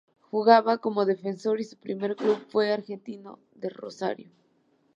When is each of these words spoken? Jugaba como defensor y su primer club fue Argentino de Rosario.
Jugaba 0.31 0.79
como 0.79 1.05
defensor 1.05 1.59
y 1.59 1.63
su 1.63 1.77
primer 1.77 2.15
club 2.15 2.39
fue 2.49 2.73
Argentino 2.73 3.37
de 3.53 3.69
Rosario. 3.69 4.31